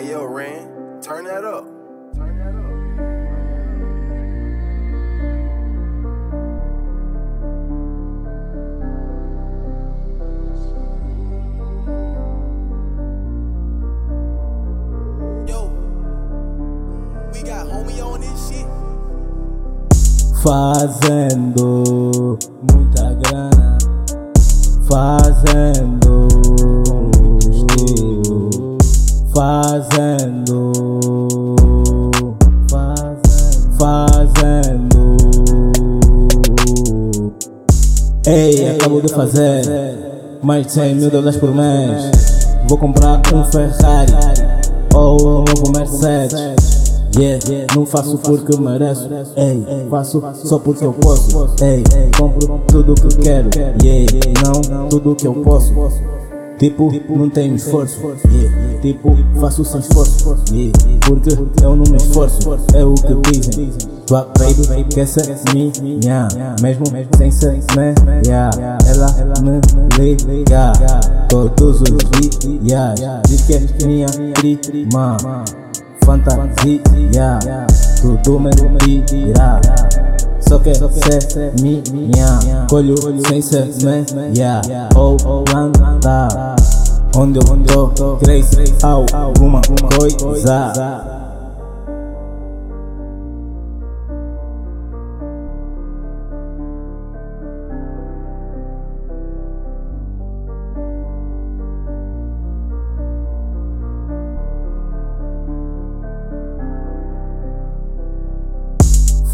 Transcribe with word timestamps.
Hey 0.00 0.12
yo, 0.12 0.24
Ran, 0.24 1.02
turn 1.02 1.24
that 1.24 1.44
up. 1.44 1.66
Turn 2.16 2.38
that 2.38 2.54
up. 2.56 2.70
Yo, 15.46 15.68
we 17.34 17.42
got 17.42 17.66
homie 17.66 18.00
on 18.02 18.22
this 18.22 18.48
shit. 18.48 18.66
Fazendo 20.42 21.84
muita 22.72 23.14
grana, 23.20 23.76
fazendo 24.88 26.69
fazendo, 29.40 30.72
fazendo, 32.68 33.78
fazendo. 33.78 34.92
Ei, 38.26 38.68
acabo 38.68 39.00
de 39.00 39.08
fazer 39.08 39.62
mais 40.42 40.66
de 40.66 40.72
100 40.72 40.94
mil 40.94 41.10
dólares 41.10 41.40
por 41.40 41.54
mês. 41.54 42.10
Vou 42.68 42.76
comprar 42.76 43.22
um 43.32 43.42
Ferrari 43.46 44.12
ou 44.94 45.16
um 45.18 45.44
novo 45.44 45.72
Mercedes. 45.74 46.90
Yeah, 47.16 47.42
não 47.74 47.86
faço 47.86 48.18
porque 48.18 48.56
mereço, 48.60 49.08
ei, 49.36 49.66
faço 49.90 50.22
só 50.34 50.60
porque 50.60 50.84
eu 50.84 50.92
posso, 50.92 51.46
ei, 51.60 51.82
compro 52.16 52.60
tudo 52.68 52.94
que 52.94 53.16
quero, 53.16 53.50
yeah, 53.82 54.06
não 54.70 54.88
tudo 54.88 55.16
que 55.16 55.26
eu 55.26 55.34
posso. 55.34 55.74
Tipo, 56.60 56.92
não 57.08 57.30
tenho 57.30 57.54
esforço, 57.54 57.98
yeah, 58.30 58.80
tipo, 58.82 59.16
faço 59.40 59.64
sem 59.64 59.80
esforço, 59.80 60.34
yeah, 60.52 60.78
porque 61.06 61.30
eu 61.64 61.74
não 61.74 61.84
me 61.90 61.96
esforço, 61.96 62.50
é 62.74 62.84
o 62.84 62.92
que 62.92 63.14
dizem. 63.30 63.78
Tua 64.06 64.28
baby 64.38 64.84
quer 64.92 65.06
ser 65.06 65.34
minha, 65.54 66.28
mesmo 66.60 66.84
sem 67.16 67.30
ser 67.30 67.52
minha, 67.52 68.50
ela 68.86 69.06
me 69.40 70.16
liga 70.26 70.72
todos 71.30 71.80
os 71.80 71.98
dias, 72.10 73.00
diz 73.26 73.40
que 73.40 73.54
é 73.54 73.86
minha 73.86 74.06
prima. 74.58 75.16
Fantasia. 76.04 76.80
Tudo 78.02 78.40
mentira 78.40 79.60
Só 80.40 80.58
quer 80.58 80.74
ser 80.74 81.52
minha. 81.60 82.66
Colho 82.68 82.96
sem 83.28 83.40
ser 83.40 83.66
minha 83.82 84.60
Ou 84.96 85.16
anda 86.06 86.60
Onde 87.16 87.38
eu 87.72 87.88
tô? 87.88 88.16
Cresce 88.16 88.64
alguma 88.82 89.60
coisa. 89.96 90.72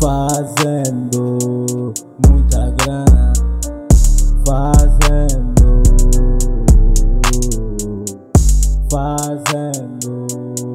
Fazendo 0.00 1.92
muita 2.28 2.70
grana, 2.70 3.32
fazendo, 4.46 4.85
fazendo. 9.44 10.65